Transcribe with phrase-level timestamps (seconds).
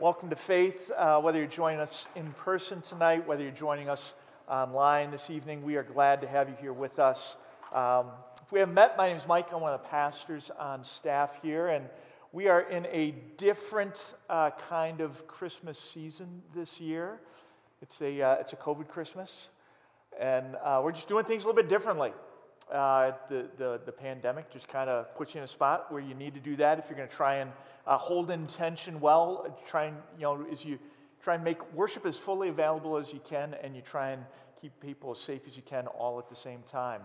[0.00, 0.90] Welcome to Faith.
[0.96, 4.14] Uh, whether you're joining us in person tonight, whether you're joining us
[4.48, 7.36] online this evening, we are glad to have you here with us.
[7.70, 8.06] Um,
[8.42, 9.52] if we haven't met, my name is Mike.
[9.52, 11.84] I'm one of the pastors on staff here, and
[12.32, 17.20] we are in a different uh, kind of Christmas season this year.
[17.82, 19.50] It's a, uh, it's a COVID Christmas,
[20.18, 22.14] and uh, we're just doing things a little bit differently.
[22.70, 26.14] Uh, the, the, the, pandemic just kind of puts you in a spot where you
[26.14, 27.50] need to do that if you're going to try and
[27.84, 29.58] uh, hold intention well.
[29.66, 30.78] Try and, you know, as you
[31.20, 34.24] try and make worship as fully available as you can, and you try and
[34.60, 37.02] keep people as safe as you can all at the same time.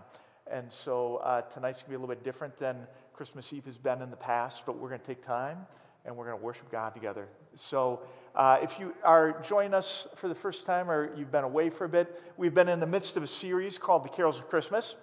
[0.48, 3.76] And so uh, tonight's going to be a little bit different than Christmas Eve has
[3.76, 5.66] been in the past, but we're going to take time
[6.04, 7.28] and we're going to worship God together.
[7.54, 8.02] So,
[8.34, 11.86] uh, if you are joining us for the first time or you've been away for
[11.86, 14.94] a bit, we've been in the midst of a series called The Carols of Christmas.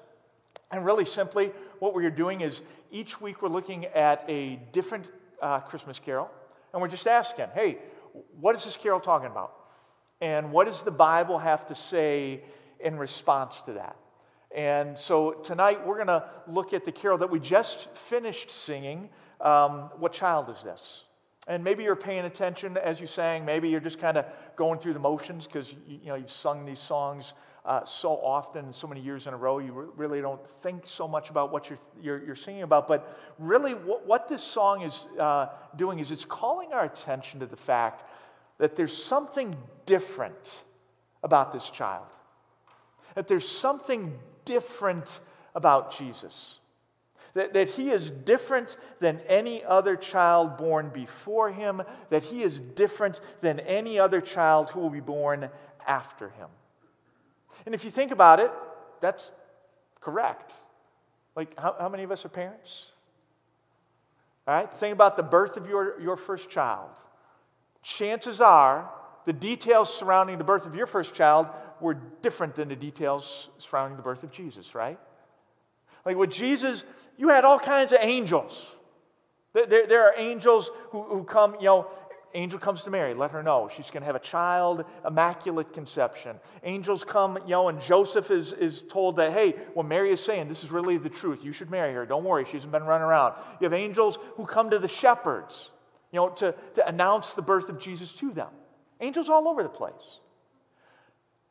[0.74, 5.06] And really simply, what we're doing is each week we're looking at a different
[5.40, 6.32] uh, Christmas carol,
[6.74, 7.78] and we're just asking, hey,
[8.42, 9.54] what is this carol talking about?
[10.20, 12.42] And what does the Bible have to say
[12.80, 13.96] in response to that?
[14.56, 19.10] And so tonight we're going to look at the carol that we just finished singing.
[19.42, 21.04] Um, what child is this?
[21.48, 23.46] And maybe you're paying attention as you sang.
[23.46, 26.66] Maybe you're just kind of going through the motions because you, you know you've sung
[26.66, 27.34] these songs
[27.66, 31.08] uh, so often, so many years in a row, you re- really don't think so
[31.08, 32.88] much about what you're, you're, you're singing about.
[32.88, 37.46] But really, what, what this song is uh, doing is it's calling our attention to
[37.46, 38.04] the fact
[38.58, 40.64] that there's something different
[41.24, 42.08] about this child,
[43.16, 45.22] that there's something different
[45.56, 46.60] about Jesus.
[47.34, 52.60] That, that he is different than any other child born before him, that he is
[52.60, 55.50] different than any other child who will be born
[55.88, 56.50] after him.
[57.66, 58.52] And if you think about it,
[59.00, 59.32] that's
[60.00, 60.54] correct.
[61.36, 62.92] Like, how, how many of us are parents?
[64.48, 64.72] All right?
[64.72, 66.90] Think about the birth of your, your first child.
[67.82, 68.90] Chances are
[69.26, 71.48] the details surrounding the birth of your first child
[71.80, 75.00] were different than the details surrounding the birth of Jesus, right?
[76.06, 76.84] Like with Jesus,
[77.18, 78.66] you had all kinds of angels.
[79.54, 81.88] There, there are angels who, who come, you know,
[82.36, 86.38] Angel comes to Mary, let her know she's going to have a child, immaculate conception.
[86.64, 90.48] Angels come, you know, and Joseph is, is told that, hey, what Mary is saying,
[90.48, 91.46] this is really the truth.
[91.46, 92.06] You should marry her.
[92.06, 93.36] Don't worry, she hasn't been running around.
[93.60, 95.70] You have angels who come to the shepherds,
[96.12, 98.50] you know, to, to announce the birth of Jesus to them.
[99.00, 100.20] Angels all over the place.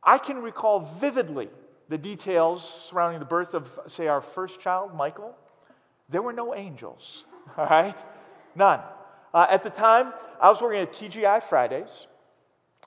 [0.03, 1.49] I can recall vividly
[1.89, 5.37] the details surrounding the birth of, say, our first child, Michael.
[6.09, 7.27] There were no angels,
[7.57, 8.05] all right?
[8.57, 8.81] None.
[9.35, 12.07] Uh, at the time, I was working at TGI Fridays.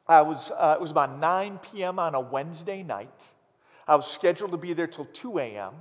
[0.08, 1.98] I was, uh, it was about 9 p.m.
[1.98, 3.10] on a Wednesday night.
[3.88, 5.74] I was scheduled to be there till 2 a.m.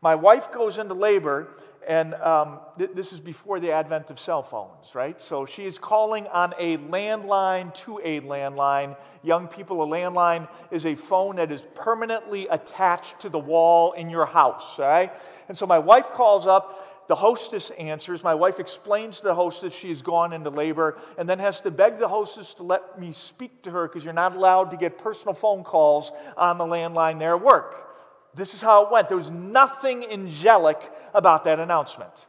[0.00, 1.48] My wife goes into labor,
[1.86, 5.20] and um, th- this is before the advent of cell phones, right?
[5.20, 8.96] So she is calling on a landline to a landline.
[9.24, 14.08] Young people, a landline is a phone that is permanently attached to the wall in
[14.08, 15.12] your house, right?
[15.48, 18.22] And so my wife calls up the hostess answers.
[18.22, 21.98] My wife explains to the hostess she's gone into labor and then has to beg
[21.98, 25.34] the hostess to let me speak to her because you're not allowed to get personal
[25.34, 27.86] phone calls on the landline there at work.
[28.34, 29.08] This is how it went.
[29.08, 32.26] There was nothing angelic about that announcement.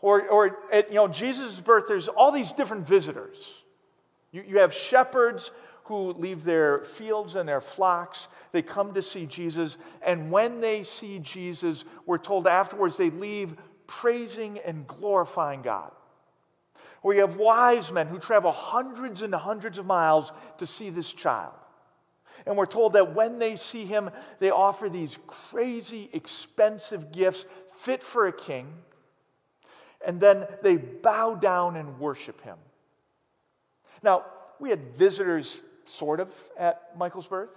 [0.00, 3.62] Or, or at you know, Jesus' birth, there's all these different visitors.
[4.30, 5.50] You, you have shepherds
[5.84, 8.28] who leave their fields and their flocks.
[8.52, 9.76] They come to see Jesus.
[10.00, 13.56] And when they see Jesus, we're told afterwards they leave
[14.00, 15.90] praising and glorifying God.
[17.02, 21.52] We have wise men who travel hundreds and hundreds of miles to see this child.
[22.46, 27.44] And we're told that when they see him, they offer these crazy, expensive gifts
[27.76, 28.72] fit for a king.
[30.04, 32.56] And then they bow down and worship him.
[34.02, 34.24] Now,
[34.58, 37.50] we had visitors, sort of, at Michael's birth.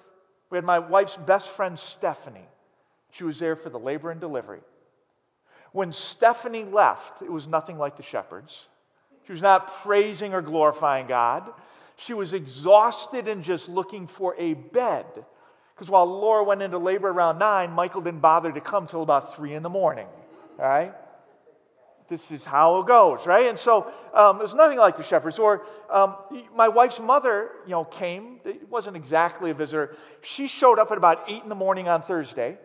[0.49, 2.47] We had my wife's best friend, Stephanie.
[3.11, 4.61] She was there for the labor and delivery.
[5.75, 8.69] When Stephanie left, it was nothing like the shepherds.
[9.25, 11.51] She was not praising or glorifying God.
[11.97, 15.05] She was exhausted and just looking for a bed.
[15.73, 19.35] Because while Laura went into labor around nine, Michael didn't bother to come till about
[19.35, 20.07] three in the morning.
[20.59, 20.93] All right?
[22.07, 23.47] This is how it goes, right?
[23.47, 25.37] And so um, it was nothing like the shepherds.
[25.37, 26.15] Or um,
[26.55, 28.39] my wife's mother, you know, came.
[28.45, 29.97] It wasn't exactly a visitor.
[30.21, 32.59] She showed up at about eight in the morning on Thursday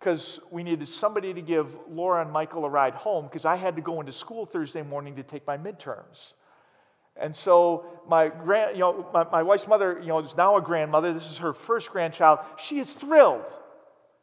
[0.00, 3.76] because we needed somebody to give Laura and Michael a ride home because I had
[3.76, 6.32] to go into school Thursday morning to take my midterms.
[7.16, 10.62] And so my grand, you know, my, my wife's mother, you know, is now a
[10.62, 11.12] grandmother.
[11.12, 12.38] This is her first grandchild.
[12.58, 13.44] She is thrilled,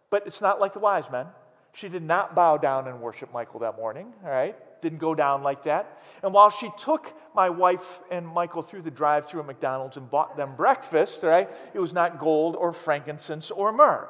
[0.10, 1.28] but it's not like the wise men.
[1.74, 4.56] She did not bow down and worship Michael that morning, all right?
[4.82, 6.02] Didn't go down like that.
[6.24, 10.10] And while she took my wife and Michael through the drive through at McDonald's and
[10.10, 14.10] bought them breakfast, all right, it was not gold or frankincense or myrrh.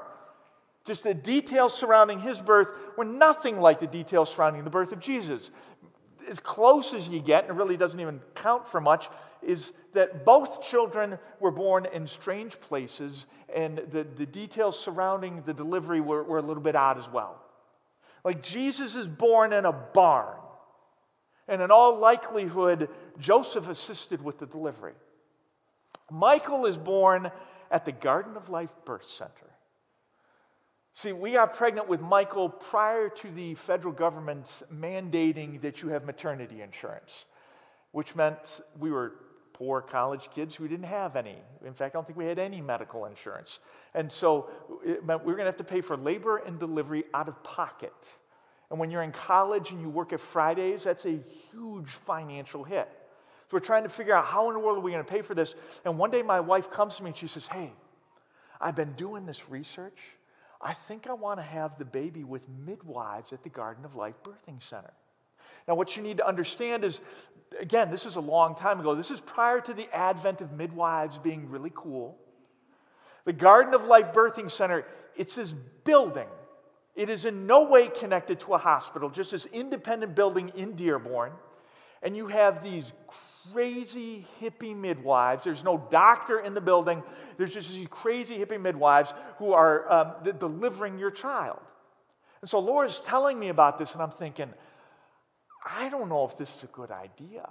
[0.88, 5.02] Just the details surrounding his birth were nothing like the details surrounding the birth of
[5.02, 5.52] Jesus.
[6.30, 9.10] As close as you get, and it really doesn't even count for much,
[9.42, 15.54] is that both children were born in strange places, and the, the details surrounding the
[15.54, 17.44] delivery were, were a little bit odd as well.
[18.24, 20.38] Like Jesus is born in a barn,
[21.50, 22.90] and in all likelihood,
[23.20, 24.96] Joseph assisted with the delivery.
[26.10, 27.30] Michael is born
[27.70, 29.47] at the Garden of Life Birth Center.
[30.98, 36.04] See, we got pregnant with Michael prior to the federal government mandating that you have
[36.04, 37.28] maternity insurance,
[37.92, 39.14] which meant we were
[39.54, 41.36] poor college kids who didn't have any.
[41.64, 43.60] In fact, I don't think we had any medical insurance.
[43.94, 44.50] And so
[44.84, 47.44] it meant we were going to have to pay for labor and delivery out of
[47.44, 47.94] pocket.
[48.72, 51.20] And when you're in college and you work at Fridays, that's a
[51.52, 52.90] huge financial hit.
[52.90, 55.22] So we're trying to figure out how in the world are we going to pay
[55.22, 55.54] for this.
[55.86, 57.72] And one day my wife comes to me and she says, Hey,
[58.60, 60.00] I've been doing this research.
[60.62, 64.16] I think I want to have the baby with midwives at the Garden of Life
[64.24, 64.94] Birthing Center.
[65.68, 67.02] Now, what you need to understand is
[67.60, 68.96] again, this is a long time ago.
[68.96, 72.18] This is prior to the advent of midwives being really cool.
[73.26, 76.28] The Garden of Life Birthing Center, it's this building.
[76.96, 81.32] It is in no way connected to a hospital, just this independent building in Dearborn.
[82.04, 82.94] And you have these
[83.52, 85.44] crazy hippie midwives.
[85.44, 87.04] There's no doctor in the building.
[87.38, 91.60] There's just these crazy hippie midwives who are um, delivering your child.
[92.42, 94.54] And so Laura's telling me about this, and I'm thinking,
[95.66, 97.50] I don't know if this is a good idea.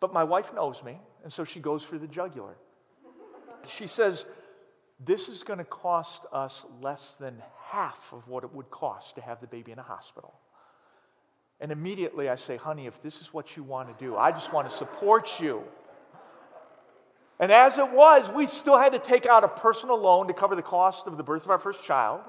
[0.00, 2.56] But my wife knows me, and so she goes for the jugular.
[3.66, 4.24] She says,
[5.00, 9.20] This is going to cost us less than half of what it would cost to
[9.22, 10.34] have the baby in a hospital.
[11.60, 14.52] And immediately I say, Honey, if this is what you want to do, I just
[14.52, 15.62] want to support you.
[17.38, 20.54] And as it was, we still had to take out a personal loan to cover
[20.54, 22.22] the cost of the birth of our first child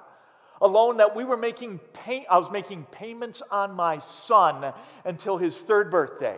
[0.61, 4.73] a loan that we were making pay, I was making payments on my son
[5.05, 6.37] until his third birthday.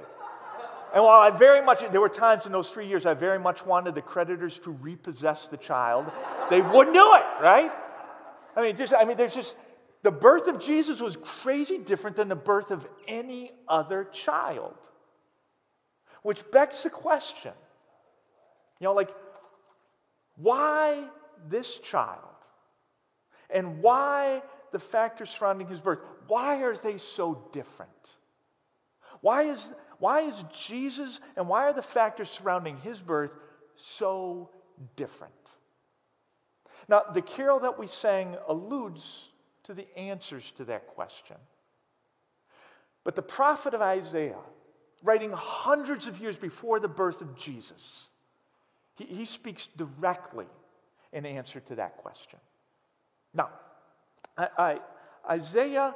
[0.94, 3.66] And while I very much, there were times in those three years I very much
[3.66, 6.12] wanted the creditors to repossess the child,
[6.50, 7.72] they wouldn't do it, right?
[8.56, 9.56] I mean, just, I mean, there's just,
[10.02, 14.76] the birth of Jesus was crazy different than the birth of any other child.
[16.22, 17.54] Which begs the question,
[18.80, 19.14] you know, like,
[20.36, 21.06] why
[21.48, 22.30] this child?
[23.50, 24.42] and why
[24.72, 26.00] the factors surrounding his birth.
[26.28, 27.92] Why are they so different?
[29.22, 33.32] Why is, why is Jesus and why are the factors surrounding his birth
[33.76, 34.50] so
[34.96, 35.34] different?
[36.88, 39.29] Now, the carol that we sang alludes
[39.70, 41.36] to the answers to that question.
[43.04, 44.42] But the prophet of Isaiah,
[45.04, 48.08] writing hundreds of years before the birth of Jesus,
[48.96, 50.48] he, he speaks directly
[51.14, 52.40] in answer to that question.
[53.32, 53.50] Now,
[54.36, 54.80] I, I,
[55.36, 55.94] Isaiah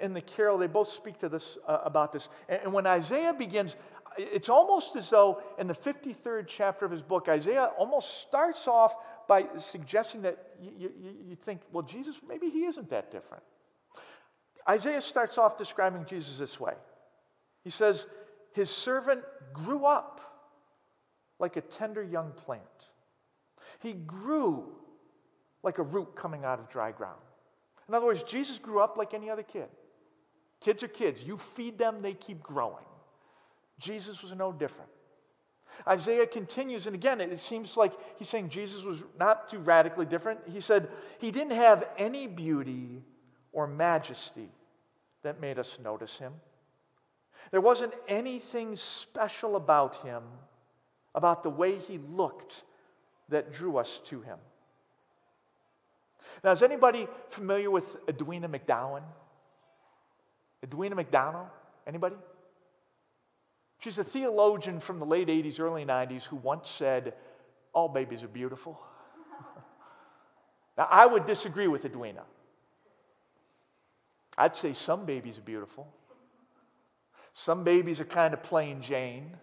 [0.00, 2.28] and the carol, they both speak to this uh, about this.
[2.48, 3.74] And, and when Isaiah begins,
[4.16, 8.94] it's almost as though in the 53rd chapter of his book, Isaiah almost starts off
[9.28, 13.42] by suggesting that you, you, you, think, well, Jesus, maybe he isn't that different.
[14.68, 16.74] Isaiah starts off describing Jesus this way
[17.64, 18.06] He says,
[18.52, 19.22] His servant
[19.52, 20.20] grew up
[21.38, 22.62] like a tender young plant.
[23.80, 24.76] He grew
[25.62, 27.20] like a root coming out of dry ground.
[27.88, 29.68] In other words, Jesus grew up like any other kid.
[30.60, 31.24] Kids are kids.
[31.24, 32.84] You feed them, they keep growing.
[33.82, 34.90] Jesus was no different.
[35.86, 40.40] Isaiah continues, and again, it seems like he's saying Jesus was not too radically different.
[40.46, 43.02] He said he didn't have any beauty
[43.52, 44.50] or majesty
[45.22, 46.34] that made us notice him.
[47.50, 50.22] There wasn't anything special about him,
[51.14, 52.62] about the way he looked,
[53.28, 54.38] that drew us to him.
[56.44, 59.02] Now, is anybody familiar with Edwina McDowell?
[60.62, 61.46] Edwina McDowell?
[61.86, 62.16] Anybody?
[63.82, 67.14] She's a theologian from the late 80s, early 90s who once said,
[67.72, 68.80] All babies are beautiful.
[70.78, 72.22] now, I would disagree with Edwina.
[74.38, 75.88] I'd say some babies are beautiful.
[77.32, 79.36] Some babies are kind of plain Jane.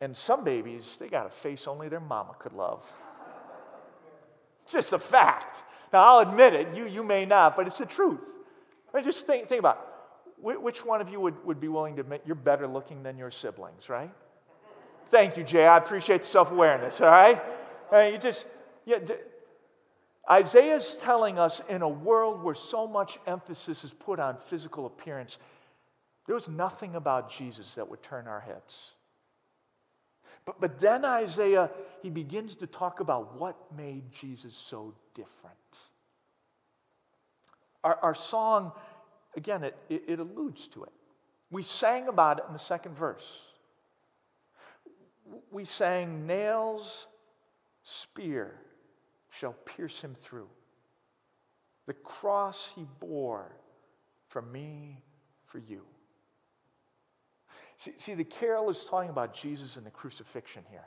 [0.00, 2.92] And some babies, they got a face only their mama could love.
[4.64, 5.62] It's just a fact.
[5.92, 8.18] Now, I'll admit it, you, you may not, but it's the truth.
[8.92, 9.89] I mean, just think, think about it.
[10.42, 13.30] Which one of you would, would be willing to admit you're better looking than your
[13.30, 14.10] siblings, right?
[15.08, 15.66] Thank you, Jay.
[15.66, 17.42] I appreciate the self awareness, all right?
[17.92, 18.46] Mean, you just,
[18.84, 18.98] yeah,
[20.30, 25.38] Isaiah's telling us in a world where so much emphasis is put on physical appearance,
[26.26, 28.92] there was nothing about Jesus that would turn our heads.
[30.44, 31.70] But, but then Isaiah,
[32.02, 35.56] he begins to talk about what made Jesus so different.
[37.82, 38.72] Our, our song,
[39.40, 40.92] again, it, it, it alludes to it.
[41.50, 43.40] We sang about it in the second verse.
[45.50, 47.06] We sang, Nails,
[47.82, 48.54] spear
[49.30, 50.48] shall pierce him through.
[51.86, 53.50] The cross he bore
[54.28, 55.02] for me,
[55.46, 55.82] for you.
[57.76, 60.86] See, see, the carol is talking about Jesus and the crucifixion here.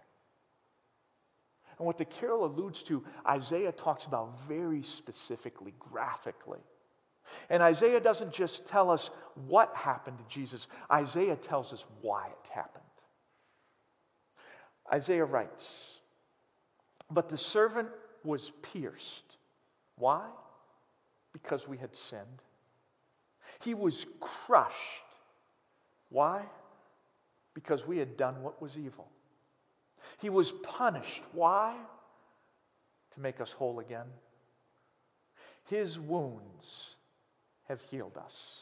[1.77, 6.61] And what the carol alludes to, Isaiah talks about very specifically, graphically.
[7.49, 9.09] And Isaiah doesn't just tell us
[9.47, 12.83] what happened to Jesus, Isaiah tells us why it happened.
[14.91, 15.99] Isaiah writes,
[17.09, 17.89] But the servant
[18.23, 19.37] was pierced.
[19.97, 20.25] Why?
[21.31, 22.41] Because we had sinned.
[23.63, 24.77] He was crushed.
[26.09, 26.43] Why?
[27.53, 29.07] Because we had done what was evil.
[30.21, 31.23] He was punished.
[31.31, 31.75] Why?
[33.13, 34.07] To make us whole again.
[35.65, 36.97] His wounds
[37.67, 38.59] have healed us.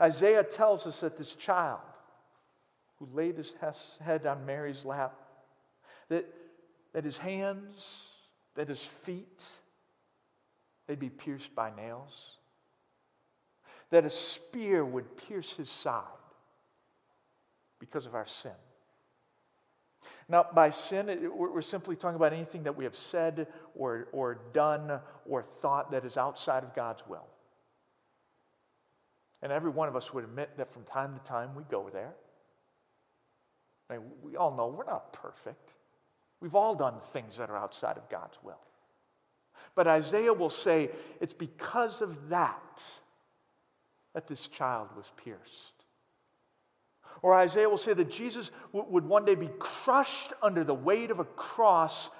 [0.00, 1.80] Isaiah tells us that this child
[2.98, 3.54] who laid his
[4.00, 5.14] head on Mary's lap,
[6.08, 6.26] that,
[6.92, 8.14] that his hands,
[8.54, 9.44] that his feet,
[10.86, 12.36] they'd be pierced by nails,
[13.90, 16.04] that a spear would pierce his side
[17.78, 18.52] because of our sin.
[20.28, 25.00] Now, by sin, we're simply talking about anything that we have said or, or done
[25.26, 27.26] or thought that is outside of God's will.
[29.40, 32.12] And every one of us would admit that from time to time we go there.
[33.88, 35.72] I mean, we all know we're not perfect.
[36.40, 38.60] We've all done things that are outside of God's will.
[39.74, 42.82] But Isaiah will say it's because of that
[44.12, 45.77] that this child was pierced.
[47.22, 51.18] Or Isaiah will say that Jesus would one day be crushed under the weight of
[51.18, 52.10] a cross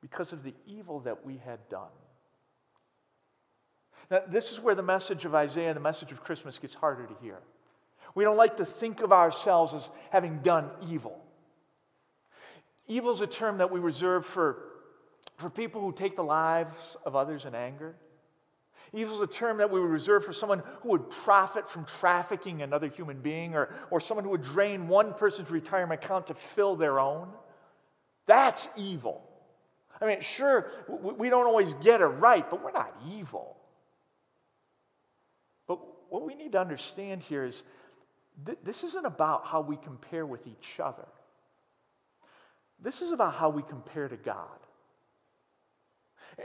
[0.00, 1.92] because of the evil that we had done.
[4.10, 7.06] Now, this is where the message of Isaiah and the message of Christmas gets harder
[7.06, 7.38] to hear.
[8.14, 11.24] We don't like to think of ourselves as having done evil.
[12.86, 14.58] Evil is a term that we reserve for,
[15.36, 17.94] for people who take the lives of others in anger.
[18.94, 22.62] Evil is a term that we would reserve for someone who would profit from trafficking
[22.62, 26.76] another human being or, or someone who would drain one person's retirement account to fill
[26.76, 27.28] their own.
[28.26, 29.28] That's evil.
[30.00, 33.56] I mean, sure, we don't always get it right, but we're not evil.
[35.66, 37.64] But what we need to understand here is
[38.46, 41.06] th- this isn't about how we compare with each other.
[42.80, 44.58] This is about how we compare to God.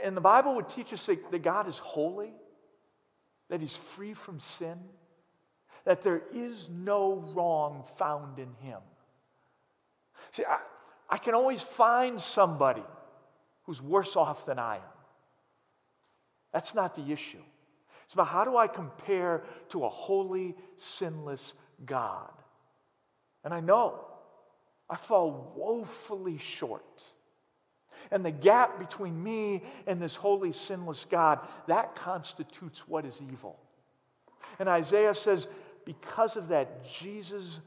[0.04, 2.34] And the Bible would teach us that, that God is holy,
[3.50, 4.78] that He's free from sin,
[5.86, 8.80] that there is no wrong found in Him.
[10.32, 10.60] See, I,
[11.10, 12.84] I can always find somebody
[13.64, 14.82] who's worse off than I am.
[16.54, 17.42] That's not the issue.
[18.06, 21.54] It's about how do I compare to a holy, sinless
[21.86, 22.32] God?
[23.44, 24.04] And I know
[24.90, 27.04] I fall woefully short.
[28.12, 33.60] And the gap between me and this holy, sinless God, that constitutes what is evil.
[34.60, 35.48] And Isaiah says,
[35.86, 37.60] because of that, Jesus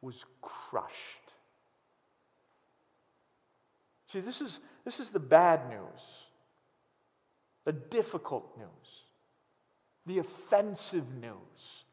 [0.00, 0.94] was crushed.
[4.06, 6.00] See, this is, this is the bad news,
[7.64, 9.04] the difficult news,
[10.06, 11.84] the offensive news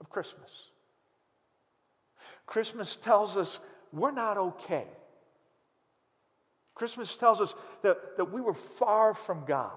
[0.00, 0.50] of Christmas.
[2.44, 3.58] Christmas tells us
[3.92, 4.86] we're not okay.
[6.76, 9.72] Christmas tells us that, that we were far from God.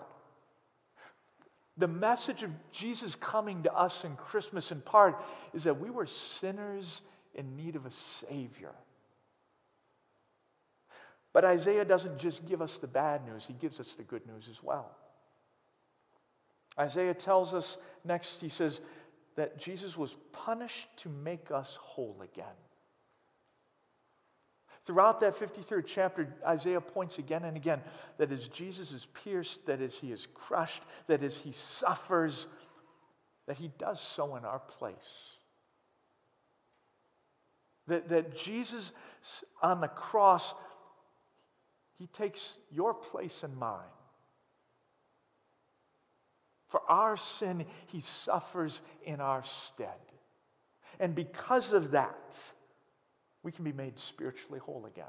[1.77, 5.15] The message of Jesus coming to us in Christmas, in part,
[5.53, 7.01] is that we were sinners
[7.33, 8.73] in need of a Savior.
[11.31, 14.49] But Isaiah doesn't just give us the bad news, he gives us the good news
[14.51, 14.91] as well.
[16.77, 18.81] Isaiah tells us next, he says
[19.35, 22.45] that Jesus was punished to make us whole again.
[24.85, 27.81] Throughout that 53rd chapter, Isaiah points again and again
[28.17, 32.47] that as Jesus is pierced, that as he is crushed, that as he suffers,
[33.47, 35.33] that he does so in our place.
[37.87, 38.91] That, that Jesus
[39.61, 40.53] on the cross,
[41.97, 43.79] he takes your place and mine.
[46.67, 49.87] For our sin, he suffers in our stead.
[50.99, 52.35] And because of that,
[53.43, 55.05] we can be made spiritually whole again.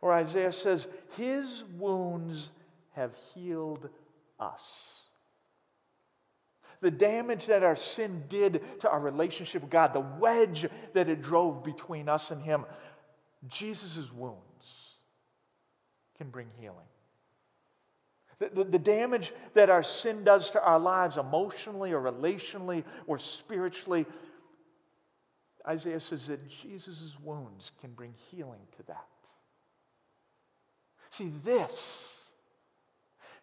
[0.00, 2.50] Or Isaiah says, His wounds
[2.92, 3.88] have healed
[4.38, 5.00] us.
[6.80, 11.22] The damage that our sin did to our relationship with God, the wedge that it
[11.22, 12.64] drove between us and Him,
[13.48, 14.36] Jesus' wounds
[16.16, 16.76] can bring healing.
[18.38, 23.18] The, the, the, damage that our sin does to our lives, emotionally or relationally or
[23.18, 24.06] spiritually,
[25.66, 29.06] Isaiah says that Jesus' wounds can bring healing to that.
[31.10, 32.18] See, this,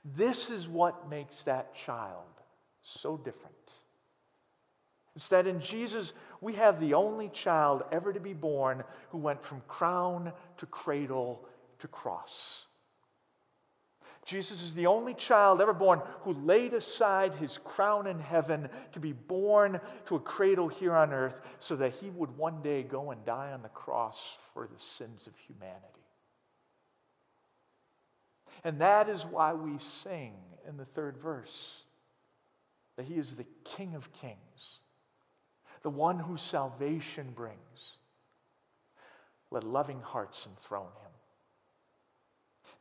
[0.03, 2.23] this is what makes that child
[2.81, 3.55] so different.
[5.15, 9.43] It's that in Jesus, we have the only child ever to be born who went
[9.43, 11.47] from crown to cradle
[11.79, 12.66] to cross.
[14.27, 18.99] Jesus is the only child ever born who laid aside his crown in heaven to
[18.99, 23.11] be born to a cradle here on earth so that he would one day go
[23.11, 25.85] and die on the cross for the sins of humanity.
[28.65, 30.33] And that is why we sing
[30.67, 31.83] in the third verse
[32.97, 34.79] that he is the King of kings,
[35.83, 37.93] the one whose salvation brings.
[39.51, 41.06] Let loving hearts enthrone him.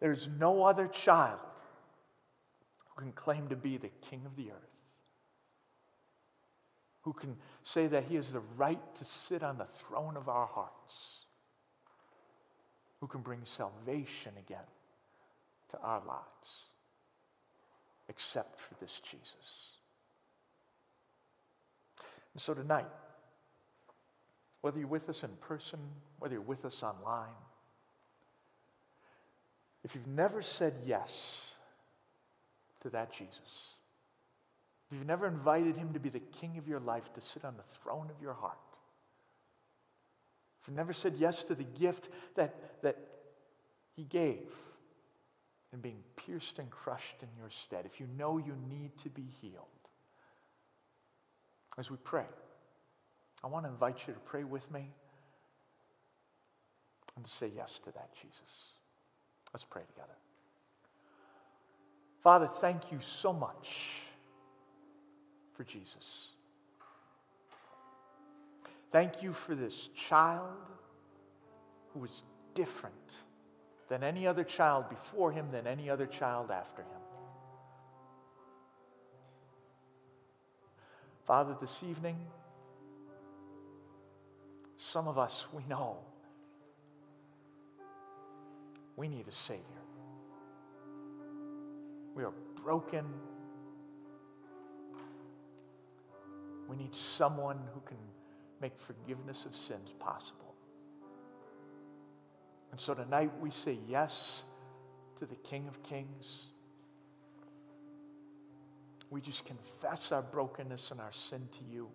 [0.01, 1.41] There's no other child
[2.89, 4.77] who can claim to be the king of the earth,
[7.03, 10.47] who can say that he has the right to sit on the throne of our
[10.47, 11.27] hearts,
[13.01, 14.59] who can bring salvation again
[15.71, 16.67] to our lives,
[18.09, 19.71] except for this Jesus.
[22.35, 22.87] And so tonight,
[24.61, 25.79] whether you're with us in person,
[26.19, 27.33] whether you're with us online,
[29.87, 31.55] if you've never said yes
[32.81, 33.69] to that Jesus,
[34.91, 37.57] if you've never invited him to be the king of your life, to sit on
[37.57, 38.59] the throne of your heart,
[40.61, 42.99] if you've never said yes to the gift that, that
[43.95, 44.49] he gave
[45.73, 49.29] in being pierced and crushed in your stead, if you know you need to be
[49.41, 49.55] healed,
[51.79, 52.27] as we pray,
[53.45, 54.91] I want to invite you to pray with me
[57.15, 58.76] and to say yes to that Jesus.
[59.53, 60.13] Let's pray together.
[62.21, 64.03] Father, thank you so much
[65.55, 66.29] for Jesus.
[68.91, 70.57] Thank you for this child
[71.93, 72.23] who was
[72.55, 72.95] different
[73.89, 77.01] than any other child before him, than any other child after him.
[81.25, 82.17] Father, this evening,
[84.77, 85.99] some of us, we know
[88.97, 89.63] we need a Savior.
[92.15, 92.33] We are
[92.65, 93.05] broken.
[96.69, 97.99] We need someone who can
[98.61, 100.55] make forgiveness of sins possible.
[102.73, 104.45] And so tonight we say yes
[105.19, 106.47] to the King of Kings.
[109.11, 111.89] We just confess our brokenness and our sin to you.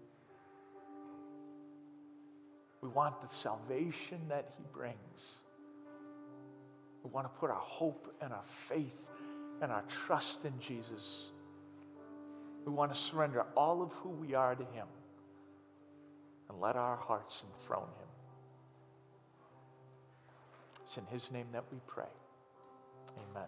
[2.82, 5.40] We want the salvation that he brings.
[7.04, 9.08] We want to put our hope and our faith
[9.62, 11.32] and our trust in Jesus.
[12.66, 14.88] We want to surrender all of who we are to Him
[16.50, 18.08] and let our hearts enthrone Him.
[20.86, 22.06] It's in His name that we pray.
[23.18, 23.48] Amen.